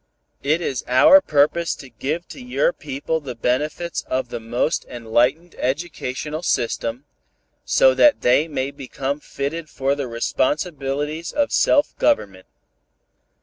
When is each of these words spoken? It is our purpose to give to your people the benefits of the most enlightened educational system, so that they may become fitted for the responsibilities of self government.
It 0.41 0.61
is 0.61 0.83
our 0.87 1.21
purpose 1.21 1.75
to 1.75 1.87
give 1.87 2.27
to 2.29 2.41
your 2.41 2.73
people 2.73 3.19
the 3.19 3.35
benefits 3.35 4.01
of 4.07 4.29
the 4.29 4.39
most 4.39 4.83
enlightened 4.85 5.53
educational 5.59 6.41
system, 6.41 7.05
so 7.65 7.93
that 7.93 8.21
they 8.21 8.47
may 8.47 8.71
become 8.71 9.19
fitted 9.19 9.69
for 9.69 9.93
the 9.93 10.07
responsibilities 10.07 11.31
of 11.31 11.51
self 11.51 11.95
government. 11.99 12.47